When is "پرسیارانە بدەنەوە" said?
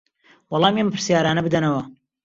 0.93-1.81